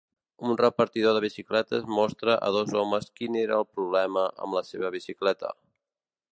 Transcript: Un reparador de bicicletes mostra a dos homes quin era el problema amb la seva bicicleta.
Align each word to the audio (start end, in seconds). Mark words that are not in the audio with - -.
Un 0.45 0.53
reparador 0.61 1.13
de 1.17 1.21
bicicletes 1.25 1.85
mostra 1.97 2.37
a 2.47 2.49
dos 2.57 2.73
homes 2.81 3.11
quin 3.21 3.39
era 3.45 3.61
el 3.63 3.69
problema 3.77 4.27
amb 4.47 4.59
la 4.59 4.67
seva 4.73 4.95
bicicleta. 5.01 5.57